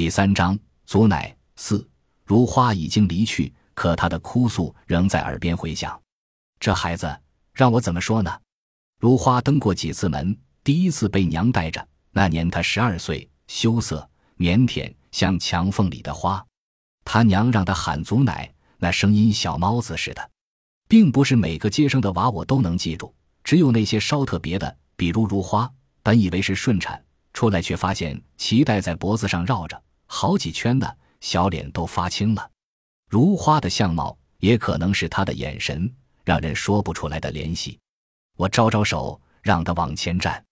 [0.00, 1.86] 第三章，祖乃四
[2.24, 6.00] 如花已经离去，可他的哭诉仍在耳边回响。
[6.58, 7.14] 这孩子
[7.52, 8.34] 让我怎么说呢？
[8.98, 10.34] 如花登过几次门，
[10.64, 14.08] 第一次被娘带着，那年他十二岁，羞涩
[14.38, 16.42] 腼腆，像墙缝里的花。
[17.04, 20.30] 他娘让他喊祖奶，那声音小猫子似的，
[20.88, 23.14] 并不是每个接生的娃我都能记住，
[23.44, 25.70] 只有那些稍特别的，比如如花。
[26.02, 27.04] 本以为是顺产，
[27.34, 29.78] 出来却发现脐带在脖子上绕着
[30.12, 32.50] 好几圈呢，小脸都发青了。
[33.08, 35.88] 如花的相貌，也可能是他的眼神，
[36.24, 37.78] 让人说不出来的联系。
[38.36, 40.44] 我招招手，让他往前站，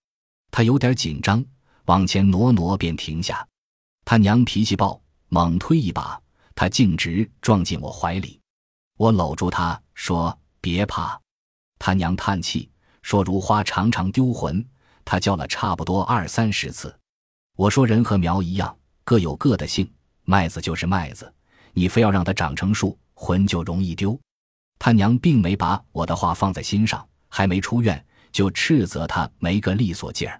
[0.49, 1.43] 他有点紧张，
[1.85, 3.45] 往前挪挪便停下。
[4.05, 6.19] 他娘脾气暴，猛推一把。
[6.55, 8.39] 他径直撞进我怀里，
[8.95, 11.19] 我搂住他说：“别怕。”
[11.77, 14.65] 他娘叹气说：“如花常常丢魂，
[15.03, 16.97] 他叫了差不多二三十次。”
[17.57, 18.77] 我说：“人和苗一样，
[19.09, 19.91] 各有各的性，
[20.25, 21.33] 麦子就是麦子，
[21.73, 24.15] 你非要让它长成树，魂就容易丢。”
[24.77, 30.39] 他娘并没把我的话放在心上，还没出院就斥责他没个利索劲儿。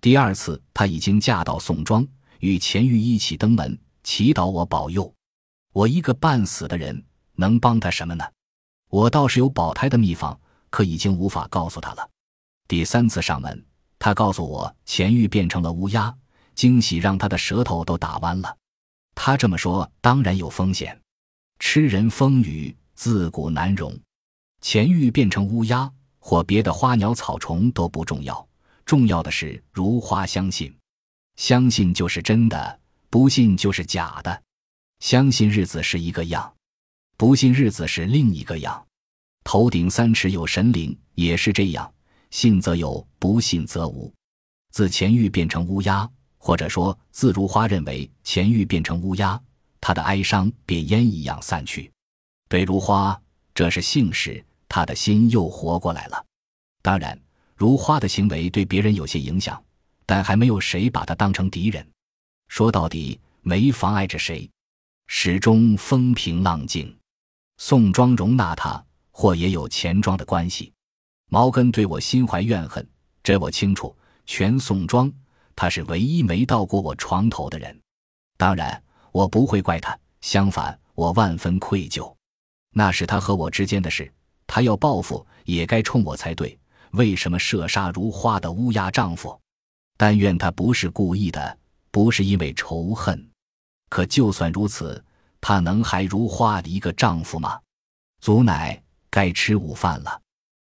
[0.00, 2.04] 第二次，他已经嫁到宋庄，
[2.40, 5.14] 与钱玉一起登门祈祷我保佑。
[5.72, 7.00] 我一个半死的人，
[7.36, 8.24] 能帮他什么呢？
[8.88, 10.36] 我倒是有保胎的秘方，
[10.68, 12.10] 可已经无法告诉他了。
[12.66, 13.64] 第三次上门，
[14.00, 16.12] 他告诉我钱玉变成了乌鸦，
[16.60, 18.54] 惊喜让他的舌头都打弯了。
[19.14, 21.00] 他这么说，当然有风险。
[21.58, 23.98] 吃人风雨，自古难容。
[24.60, 28.46] 钱玉变成乌鸦或别的花鸟草虫都不重要，
[28.84, 30.70] 重要的是如花相信，
[31.36, 34.42] 相信就是真的，不信就是假的。
[34.98, 36.54] 相信日子是一个样，
[37.16, 38.86] 不信日子是另一个样。
[39.44, 41.90] 头顶三尺有神灵，也是这样。
[42.28, 44.12] 信则有，不信则无。
[44.70, 46.06] 自钱玉变成乌鸦，
[46.42, 49.38] 或者说自如花认为钱玉变成乌鸦，
[49.78, 51.92] 他的哀伤便烟一样散去。
[52.48, 53.20] 对如花，
[53.54, 56.24] 这是幸事，他的心又活过来了。
[56.80, 57.20] 当然，
[57.54, 59.62] 如花的行为对别人有些影响，
[60.06, 61.86] 但还没有谁把他当成敌人。
[62.48, 64.48] 说到底，没妨碍着谁。
[65.06, 66.96] 始终风平浪静，
[67.58, 70.72] 宋庄容纳他，或也有钱庄的关系。
[71.28, 72.88] 毛根对我心怀怨恨，
[73.22, 73.94] 这我清楚。
[74.26, 75.12] 全宋庄，
[75.60, 77.78] 他是唯一没到过我床头的人。
[78.38, 78.82] 当然，
[79.12, 82.10] 我不会怪他，相反，我万分愧疚。
[82.72, 84.10] 那是他和我之间的事，
[84.46, 86.58] 他要报复，也该冲我才对。
[86.92, 89.38] 为什么射杀如花的乌鸦丈夫？
[89.98, 91.58] 但愿他不是故意的，
[91.90, 93.30] 不是因为仇恨。
[93.90, 95.04] 可就算如此，
[95.42, 97.60] 他能还如花的一个丈夫吗？
[98.22, 100.22] 祖奶，该吃午饭了。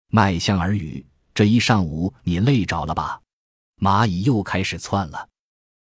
[0.09, 1.03] 麦香儿语，
[1.33, 3.19] 这一上午你累着了吧？
[3.83, 5.32] 蚂蚁又开始窜了。